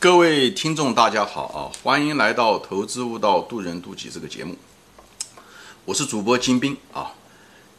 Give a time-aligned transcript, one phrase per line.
[0.00, 1.58] 各位听众，大家好啊！
[1.82, 4.54] 欢迎来到《投资悟道，渡人渡己》这个节目，
[5.84, 7.10] 我是主播金兵啊。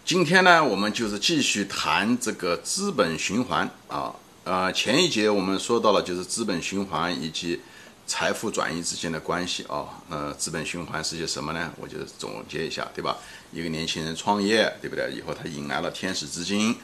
[0.04, 4.14] 今天呢，我们就是继续谈这个资本循环啊。
[4.44, 7.62] 呃，前一节我们说到了就是资本循环以及
[8.06, 9.88] 财富转移之间的关系啊。
[10.10, 11.72] 呃，资本循环是些什么呢？
[11.80, 13.16] 我就总结一下，对吧？
[13.54, 15.10] 一个年轻人创业，对不对？
[15.14, 16.76] 以后他引来了天使资金。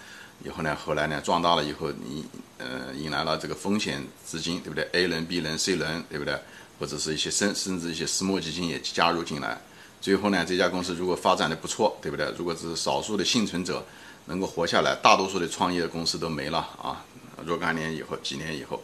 [0.43, 2.25] 以后呢，后来呢，壮大了以后，你
[2.57, 6.38] 呃引来了这个风险资金，对不对？A 轮、B 轮、C 轮，对不对？
[6.77, 9.57] 或者是一些甚甚至一些私募基金也加入进来。
[10.02, 12.31] 最后呢，这家公司如果发展的不错，对不对？
[12.38, 13.84] 如果只是少数的幸存者
[14.26, 17.04] 能够活下来，大多数的创业公司都没了啊。
[17.43, 18.84] 若干年以后，几年以后，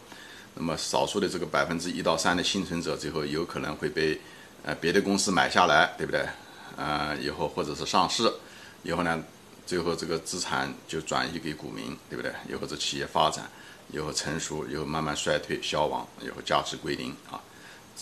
[0.54, 4.18] 那么少数的这个百分之一到三的幸存者，最后有可能会被
[4.64, 6.26] 呃别的公司买下来，对不对？
[6.76, 8.32] 呃，以后或者是上市，
[8.82, 9.22] 以后呢？
[9.66, 12.32] 最后这个资产就转移给股民，对不对？
[12.48, 13.50] 以后这企业发展，
[13.90, 17.40] 以后成熟，以后慢慢衰退消亡，以后价值归零啊。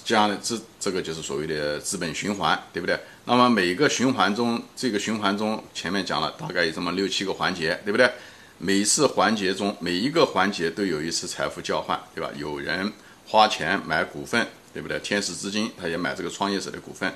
[0.05, 2.99] 这样的这这个就是所谓的资本循环，对不对？
[3.25, 8.11] 那么每个循环中，这个循环中前面讲了大概有这么六七个环节，对不对？
[8.59, 12.31] 每一次环节中，每一个环节都有一次财富交换，对吧？
[12.37, 12.93] 有人
[13.27, 14.99] 花钱买股份，对不对？
[15.01, 17.13] 天使资金他也买这个创业者的股份，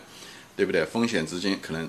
[0.56, 0.84] 对不对？
[0.84, 1.88] 风险资金可能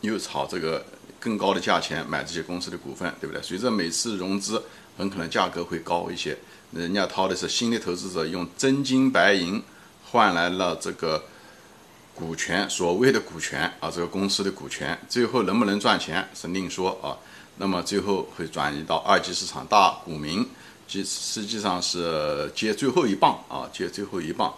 [0.00, 0.84] 又炒这个。
[1.20, 3.42] 更高的价钱买这些公司的股份，对不对？
[3.42, 4.62] 随着每次融资，
[4.96, 6.38] 很可能价格会高一些。
[6.70, 9.60] 人家掏的是新的投资者用真金白银
[10.04, 11.24] 换来了这个
[12.14, 17.18] 股权，所谓的股权啊，这个公司的股权，最后能不能赚钱是另说啊。
[17.56, 20.48] 那么最后会转移到二级市场大股民，
[20.86, 24.54] 即实际上是接最后一棒啊，接最后一棒，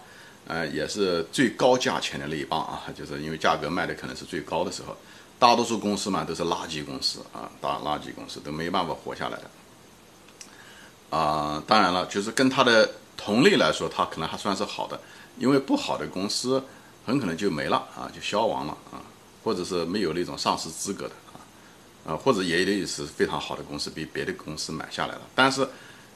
[0.46, 4.94] 呃，也是最高价钱的那一棒啊，就是因为价格卖的可能是最高的时候。
[5.40, 11.16] 大多数公司嘛都是垃圾公司啊，大垃圾公司都没办法活下来的。
[11.16, 15.00] 啊，当然了，就是跟它的同类来说，它可能还算是好的，
[15.38, 16.62] 因为不好的公司
[17.06, 19.00] 很可能就没了啊，就消亡了啊，
[19.42, 25.66] 或者是没有那种上市资格的啊，啊，或者也有是非常好的公司被别的公司买下来了，但是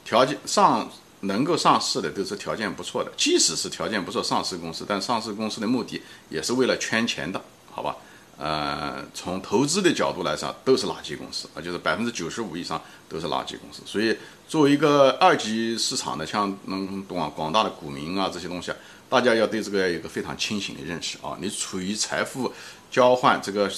[0.05, 0.87] 条件上
[1.21, 7.97] 能够上市的都是条件不错的，即使是条件不错上市公司，但上市公司的目的也是为了圈钱的，好吧？
[8.37, 13.81] 呃，从投资的角度来说，都是垃圾公司啊，就是百分之九十五以上都是垃圾公司。
[13.85, 14.15] 所以，
[14.47, 18.77] 作为一个二级市场的，像嗯广广大的股民啊这些东西啊，
[19.09, 21.37] 大家要对这个有一个非常清醒的认识啊。
[21.39, 22.51] 你处于财富
[22.91, 23.71] 交换这个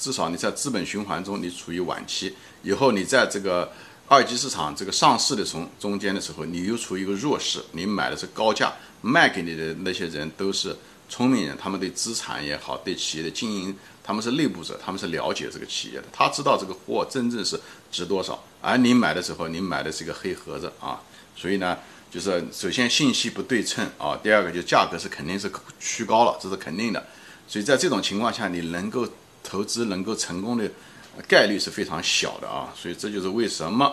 [0.00, 3.72] 至少你在资本循环中，你处于晚期，以后你在这个
[4.06, 8.72] 二级市场这个上市的从中间的时候，你又处于一个弱势，你买的是高价，
[9.02, 10.76] 卖给你的那些人都是
[11.08, 13.76] 聪明人，他们对资产也好，对企业的经营。
[14.02, 18.40] 他们是内部者，他们是了解这个企业的，他知道这个货真正是值多少。
[18.62, 21.00] 而你买的时候，你买的是一个黑盒子啊，
[21.34, 21.76] 所以呢，
[22.08, 25.50] 就是首先信息不对称啊，第二个就价格是肯定是
[25.80, 27.04] 虚高了，这是肯定的。
[27.48, 29.08] 所以在这种情况下，你能够
[29.42, 30.70] 投资能够成功的
[31.26, 32.72] 概率是非常小的啊。
[32.80, 33.92] 所以这就是为什么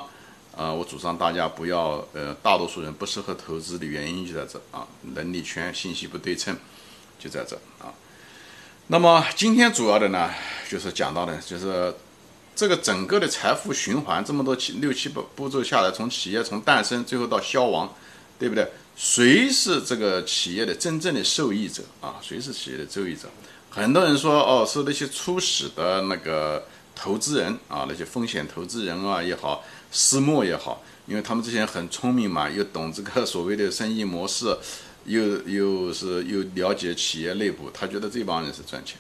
[0.56, 6.56] 啊，我主张大家不要呃，大多数人不适合投资的原因就在这啊，能力圈信息不对称
[7.24, 7.94] 就在这啊。
[8.88, 10.30] 那么今天主要的呢，
[10.70, 11.94] 就是讲到的，就是
[12.54, 17.96] 这个整个的财富循环这么多七六七步步骤下来，从企业从诞生最后到消亡，
[18.38, 18.68] 对不对？
[18.98, 22.16] 谁是这个企业的真正的受益者啊？
[22.22, 23.30] 谁是企业的受益者？
[23.70, 34.58] 很多人说哦，是那些初始的那个投资人啊，那些风险投资人啊也好，私募也好，因为他们之前很聪明嘛，又懂这个所谓的生意模式。
[35.06, 38.98] 又又是又了解企业内部，他觉得这帮人是赚钱。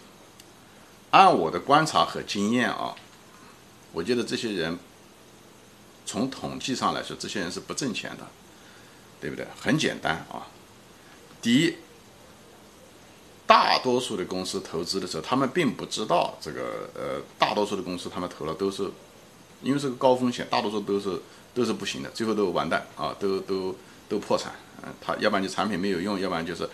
[1.11, 2.95] 按我的观察和经验啊，
[3.91, 4.77] 我觉得这些人
[6.05, 8.27] 从统计上来说，这些人是不挣钱的，
[9.21, 9.45] 对不对？
[9.59, 10.47] 很简单啊。
[11.41, 11.75] 第一，
[13.45, 18.89] 大多数的公司投资的时候，他们并不知道这个呃，大多数的公司他们投了都是
[19.61, 21.21] 因为是个高风险，大多数都是
[21.53, 23.75] 都是不行的，最后都完蛋啊，都都
[24.13, 24.53] 都破产。
[24.83, 26.69] 嗯，他要不然就产品没有用，要不然就是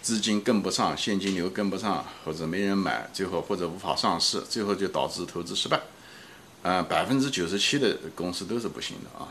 [0.00, 5.80] 资金跟不上，现金流跟不上，或者没人买，最后或者无法上市，最后就导致投资失败。
[6.62, 9.28] 嗯，百分之九十七的公司都是不行的啊，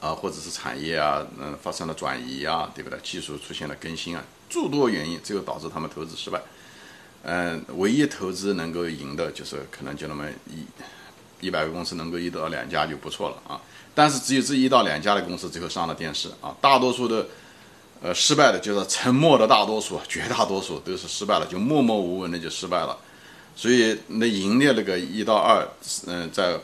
[0.00, 2.98] 啊，或者是产业啊，嗯，发生了转移啊，对不对？
[3.02, 6.40] 技术出现了更新啊，诸多原因，最后导致他们投资失败。
[7.24, 10.64] 嗯，唯一投资能够赢的，就是可能就那么一
[11.42, 13.60] 一百个公司能够一到两家就不错了啊。
[13.94, 17.26] 但是只有这一到两家的公司最后上了电视啊，大多数的，
[18.00, 22.96] 呃，失败的就是沉默的大多数，绝大多数都是失败了，就默默无闻的就失败了。
[23.54, 25.68] 所以那盈利那个一到二，
[26.06, 26.58] 嗯，在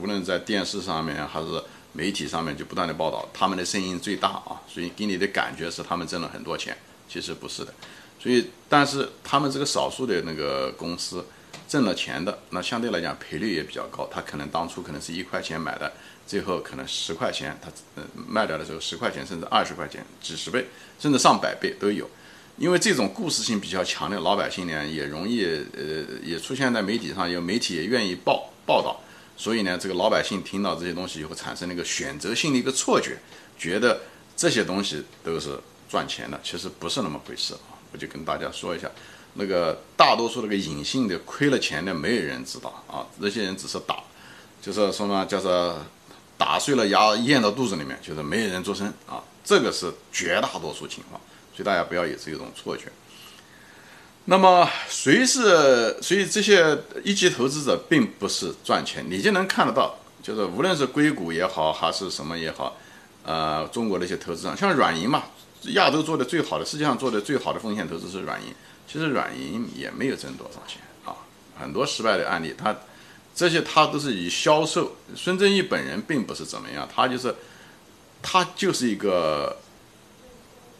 [0.00, 1.46] 无论在电视上面还是
[1.92, 6.76] 媒体上面就不断的报道他们的声音最大啊，所以给你的感觉是他们挣了很多钱，
[7.08, 7.72] 其实不是的。
[8.18, 11.24] 所以，但是他们这个少数的那个公司
[11.72, 14.06] 挣了钱的，那相对来讲赔率也比较高。
[14.12, 15.90] 他可能当初可能是一块钱买的，
[16.26, 20.66] 最后可能十块钱，他嗯卖掉的时候十块钱甚至二十块钱，几十倍
[21.00, 22.06] 甚至上百倍都有。
[22.58, 29.00] 因为这种故事性比较强的老百姓呢，也容易呃也出现在媒体上，有媒体也愿意报报道。
[29.38, 33.16] 所以呢，这个老百姓听到这些东西以后，产生了一个选择性的一个错觉，
[33.58, 33.98] 觉得
[34.36, 35.58] 这些东西都是
[35.88, 37.80] 赚钱的，其实不是那么回事啊！
[37.92, 38.90] 我就跟大家说一下，
[39.34, 43.96] 那个大多数那个隐性的亏了钱的，没有人知道啊，那些人只是打，
[44.60, 45.78] 就是什么叫做
[46.36, 51.20] 打碎了牙咽到肚子里面，就是没有人做声啊，这个是绝大多数情况，
[51.54, 52.84] 所以大家不要有这种错觉。
[54.26, 56.00] 那么谁是？
[56.00, 62.76] 所以这些一级投资者并不是赚钱，你就能看得到，就是无论是硅谷也好，还是什么也好，
[63.24, 65.24] 呃，中国的一些投资者，像软银嘛，
[65.74, 68.54] 亚洲做的最好的，世界上做的最好的风险投资是软银。
[68.86, 71.16] 其实软银也没有挣多少钱啊，
[71.58, 72.76] 很多失败的案例，他
[73.34, 74.96] 这些他都是以销售。
[75.14, 77.34] 孙正义本人并不是怎么样，他就是
[78.20, 79.56] 他就是一个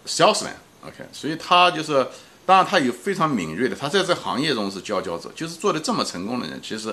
[0.06, 2.06] salesman，OK，所以他就是。
[2.44, 6.92] 当然，他有非常敏锐的，他在这行业中是佼佼者，就是做的这么成功的人，其实，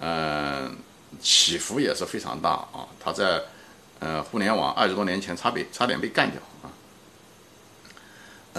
[0.00, 0.66] 呃，
[1.20, 2.88] 起伏也是非常大啊。
[2.98, 3.42] 他在
[3.98, 6.40] 呃互联网二十多年前差别差点被干掉。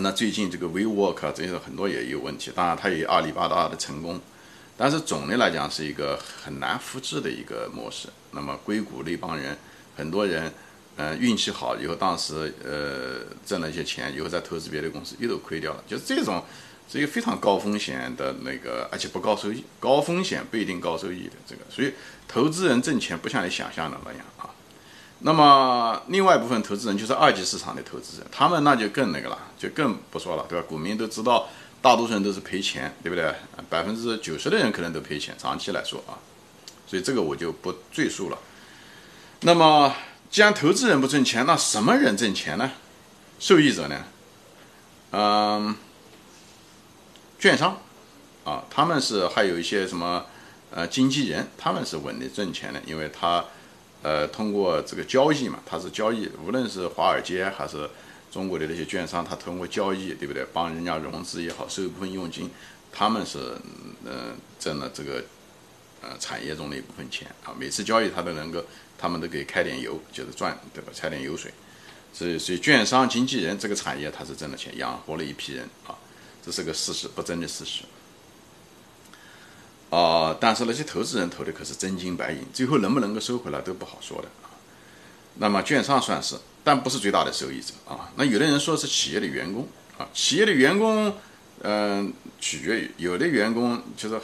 [0.01, 4.19] 那最近这个 WeWork 这些很多也有问题，当然它也有阿里巴巴的成功，
[4.77, 8.07] 但是总的来讲是一个很难复制的一个模式。
[8.31, 9.57] 那么硅谷那帮人，
[9.95, 10.51] 很多人。
[11.01, 15.81] 嗯，运气好以后，当时呃挣了一些钱，以后再投资别的公司，又都亏掉了。
[15.87, 16.43] 就是这种
[16.91, 21.61] 是一个非常高风险的那个，而且不高收益，高风险不一定高收益的这个。
[21.69, 21.93] 所以
[22.27, 24.49] 投资人挣钱不像你想象的那样啊。
[25.19, 30.65] 那么另外一部分投资人就是二级市场的投资人，他们那就更那个了，就更不说了，对吧？
[30.67, 31.47] 股民都知道，
[31.81, 33.33] 大多数人都是赔钱，对不对？
[33.69, 36.17] 百分之九十的人可能都赔钱，长期来说啊。
[36.87, 38.37] 所以这个我就不赘述了。
[39.41, 39.93] 那么。
[40.31, 42.69] 既然投资人不挣钱，那什么人挣钱呢？
[43.39, 44.05] 受益者呢？
[45.09, 45.75] 嗯，
[47.39, 47.79] 券商
[48.43, 50.23] 啊，他们是还有一些什么
[50.69, 53.43] 呃经纪人，他们是稳定挣钱的，因为他
[54.03, 57.89] 呃通过这个交易嘛，它是交易，无论是华尔街还是
[58.31, 60.45] 中国的那些券商，它通过交易，对不对？
[60.53, 62.49] 帮人家融资也好，收一部分佣金，
[62.91, 63.55] 他们是
[64.05, 65.23] 嗯挣了这个
[66.01, 68.63] 呃产业中的一部分钱啊，每次交易他都能够。
[69.01, 70.91] 他们都可以开点油，就是赚，对吧？
[70.93, 71.49] 踩点油水，
[72.13, 75.95] 所以，所以券商、经纪人这个产业，它是挣了钱，养活了一批人啊，
[76.45, 77.83] 这是个事实，不争的事实。
[79.89, 84.49] 啊，但是那些投资人投的可是真金白银，最后能不能够收回来都不好说的啊。
[85.35, 88.11] 那么券商算是，但不是最大的受益者啊。
[88.15, 91.15] 那有的人说是企业的员工啊，企业的员工，
[91.61, 94.19] 嗯，取决于有的员工就是。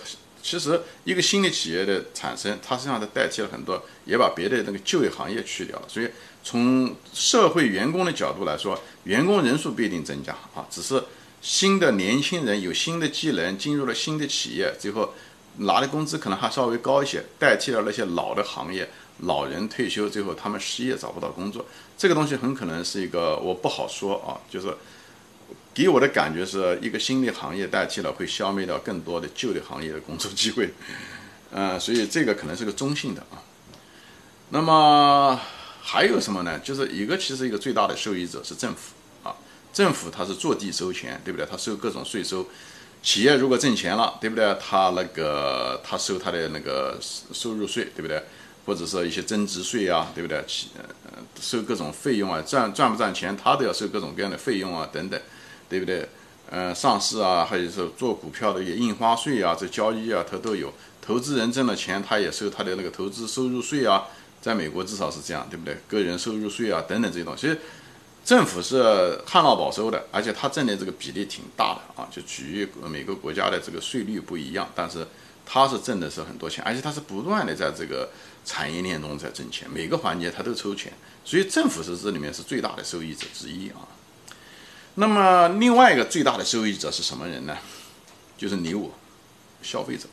[0.47, 5.85] 其实，一个新的企业的产生，它实际上它代替了很多，也把别的那个就业行业去掉了。
[5.87, 6.07] 所以，
[6.43, 11.03] 从社会员工的角度来说，员工人数不一定增加啊，只是
[11.41, 15.15] 新的年轻人有新的技能，进入了新的企业，最后
[15.57, 21.65] 拿的工资可能还稍微高一些，代替了那些老的行业，老人退休，最后他们失业找不到工作。
[21.97, 24.75] 这个东西很可能是一个，我不好说啊，就是。
[25.75, 30.69] 给我的感觉是一个新的行业代替了，会消灭掉更多的旧的行业的工作机会，
[31.51, 33.43] 呃，所以这个可能是个中性的啊。
[34.51, 35.37] 那么
[35.81, 36.57] 还有什么呢？
[36.59, 38.93] 就是一个其实一个最大的受益者是政府
[39.27, 39.35] 啊，
[39.73, 41.45] 政府它是坐地收钱，对不对？
[41.45, 42.47] 它收各种税收，
[43.05, 44.53] 企业如果挣钱了，对不对？
[44.59, 48.21] 他那个他收他的那个收入税，对不对？
[48.65, 50.43] 或者说一些增值税啊，对不对？
[50.47, 55.21] 企呃收各种费用啊，赚赚不赚钱，他都要收各种各样的费用啊，等等。
[55.67, 56.07] 对不对？
[56.51, 60.71] 呃，上市啊，还有是做股票的一些印花税啊，这交易啊，它都有。
[61.01, 64.05] 投资人挣了钱，他也收他的那个投资收入税啊，
[64.41, 65.75] 在美国至少是这样，对不对？
[65.87, 67.55] 个人收入税啊，等等这些东西，
[68.25, 72.09] 政府是旱涝保收的，而且他挣的这个比例挺大的啊。
[72.11, 75.05] 就举于每个国家的这个税率不一样，但是
[75.45, 78.09] 他是挣的是很多钱，而且他是不断的在这个
[78.43, 80.91] 产业链中在挣钱，每个环节他都抽钱，
[81.23, 83.85] 所以政府是这里面是最大的受益者之一啊。
[84.95, 87.55] 那么另外一个最大的受益者是什么人呢？
[88.37, 88.91] 就是你我，
[89.61, 90.07] 消费者。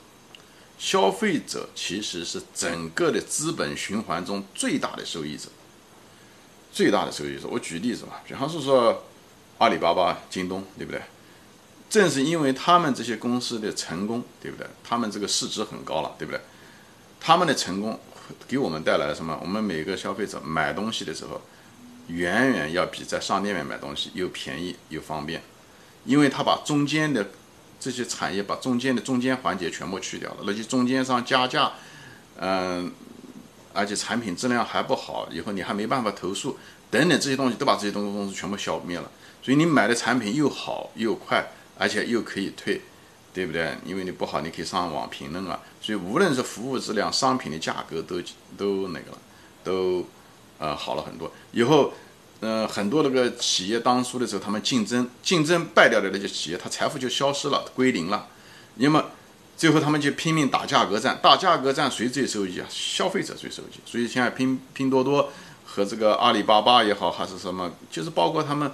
[0.78, 5.48] 消费者其实是整个的资本循环中最大的受益者，
[6.72, 7.46] 最大的收益是。
[7.46, 9.04] 我举例子吧，比方是说
[9.58, 11.00] 阿里巴巴、京东，对不对？
[11.90, 14.66] 正是因为他们这些公司的成功，对不对？
[14.82, 16.40] 他们这个市值很高了，对不对？
[17.20, 18.00] 他们的成功
[18.48, 19.38] 给我们带来了什么？
[19.42, 21.40] 我们每个消费者买东西的时候，
[22.08, 25.42] 远远要比在商店里面买东西又便宜又方便，
[26.06, 27.28] 因为他把中间的
[27.78, 31.72] 这些产业把中间的中间环节全部去掉了，那些中间商加价，
[32.40, 32.90] 嗯，
[33.72, 36.58] 而且产品质量还不好，以后你还没办法投诉，
[36.90, 39.10] 等等这些东西都把这些东西东西全部消灭了，
[39.42, 42.80] 所以你买的产品又好又快，而且又可以退。
[43.34, 43.74] 对不对？
[43.86, 45.58] 因为你不好，你可以上网评论啊。
[45.80, 48.20] 所以无论是服务质量、商品的价格，都
[48.58, 49.18] 都那个了，
[49.64, 50.06] 都
[50.58, 51.32] 呃好了很多。
[51.52, 51.94] 以后，
[52.40, 58.28] 呃，很多那个企业当初的时候，他们竞争竞争败掉的那些企业，它财富就消失了，归零了。
[58.74, 59.02] 那么
[59.56, 62.66] 最后他们就拼命打价格战，打价格战谁最受益啊？
[62.68, 63.80] 消费者最受益。
[63.84, 65.32] 所以现在拼拼多多
[65.64, 68.70] 和这个阿里巴巴也好，还是什么，就是包括他们。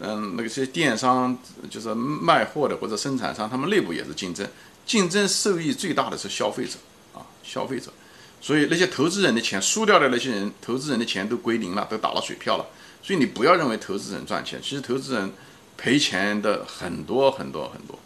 [0.00, 1.38] 嗯，那些电商
[1.70, 4.44] 就是卖货的或者生产商，他们内部也是竞争，
[4.86, 6.72] 竞争受益最大的是消费者
[7.14, 7.92] 啊，消费者。
[8.40, 12.66] 所以那些投资人的钱输掉的那些人，投资人的钱都归零了，都打了水漂了。
[13.02, 15.30] 所以你不要认为投资人赚钱，其实投资人
[15.76, 17.96] 赔钱的很多很多很多。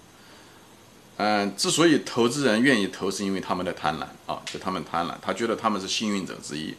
[1.18, 6.75] 嗯，之所以投资人愿意投，是因为他们的贪婪啊，就他们贪婪，他觉得他们是幸运者之一。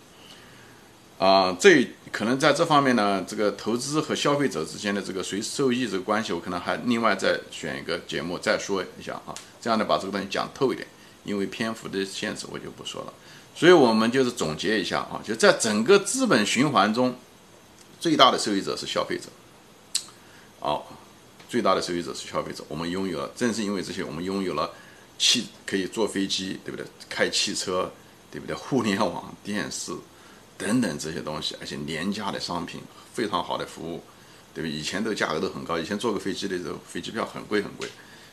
[1.17, 10.87] 啊，这可能在这方面呢，这个投资和消费者之间的这个谁受益这个关系，我可能还另外再选一个节目再说一下啊，这样的把这个东西讲透一点。
[11.23, 13.13] 因为篇幅的限制，我就不说了。
[13.53, 17.15] 所以我们就是总结一下啊，就在整个资本循环中，
[17.99, 19.23] 最大的受益者是消费者。
[20.61, 20.96] 好，
[21.47, 22.63] 最大的受益者是消费者。
[22.67, 24.71] 我们拥有了，正是因为这些，我们拥有了
[25.17, 26.85] 汽可以坐飞机，对不对？
[27.09, 27.91] 开汽车，
[28.31, 28.55] 对不对？
[28.55, 29.91] 互联网、电视。
[30.59, 32.81] 等等这些东西，而且廉价的商品，
[33.13, 34.01] 非常好的服务，
[34.55, 34.71] 对不对？
[34.71, 37.87] 以前都价格都很高，以前坐个飞机的时候，飞机票很贵很贵，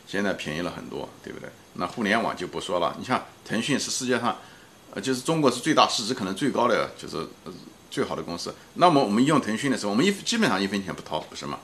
[0.07, 1.31] 现在便宜了很多，对？
[1.31, 1.47] 不对？
[1.73, 4.35] 那互联网就不说了，你像腾讯是世界上，
[4.95, 7.23] 呃，就是中国是最大市值可能最高的，就是
[7.91, 8.51] 最好的公司。
[8.73, 11.59] 那么我们用腾讯的时候，我们一基本上一分钱不掏，不是吗？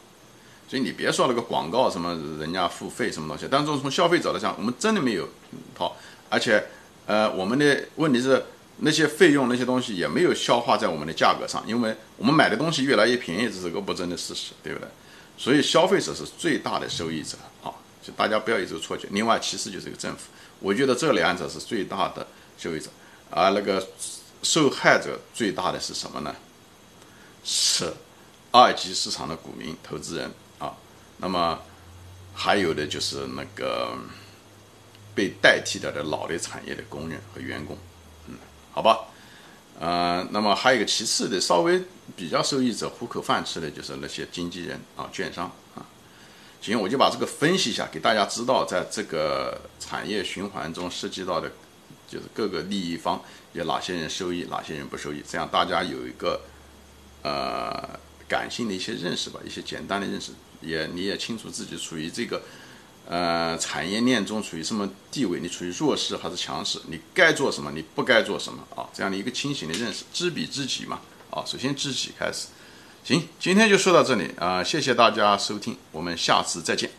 [0.71, 5.27] 所以你别说那个广告什么人家付费什么东西，但是从消费者来讲，我们真的没有
[5.75, 5.93] 掏，
[6.29, 6.63] 而且，
[7.05, 8.41] 呃，我们的问题是。
[8.83, 14.87] 那些费用那些东西也没有消化在我们的价格上，因为我们买的东西越来越便宜，这是个不争的事实，对不对？
[15.37, 17.69] 所以消费者是最大的受益者啊！
[18.01, 19.07] 就大家不要有这个错觉。
[19.11, 22.25] 另外，其次就是个政府，我觉得这两者是最大的
[22.57, 22.89] 受益者，
[23.29, 23.87] 而那个
[24.41, 26.35] 受害者最大的是什么呢？
[27.43, 27.93] 是
[28.49, 30.31] 二级市场的股民、投资人
[30.61, 30.77] 啊。
[31.17, 31.59] 那么
[32.33, 33.97] 还有的就是那个
[35.13, 37.77] 被代替掉的老的产业的工人和员工。
[38.27, 38.35] 嗯
[38.73, 39.07] 好吧，
[39.81, 41.83] 呃，那么还有一个其次的，稍微
[42.15, 45.83] 比较受益者糊口饭吃的就是那些经纪人啊、券商啊。
[46.61, 51.51] 行，我就把这个分析一下，给大家知道，在这个产业循环中涉及到的，
[52.07, 56.39] 就是各个利益方有哪些人受益，哪些人不受益，这样大家有一个
[57.23, 57.99] 呃
[58.29, 62.41] 感性的一些认识吧，一些简单的认识，也你也清楚自己处于这个。
[63.07, 65.39] 呃，产业链中处于什么地位？
[65.41, 66.79] 你处于弱势还是强势？
[66.87, 67.69] 你该做什么？
[67.71, 68.63] 你不该做什么？
[68.73, 71.01] 啊，这样的一个清醒的认识，知彼知己嘛。
[71.29, 72.47] 啊，首先知己开始。
[73.03, 76.89] 行，今天就说到这里啊，谢谢大家收听，我们下次再见。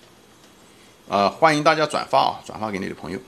[1.09, 3.19] 啊，欢迎大家转发啊，转发给你的朋友。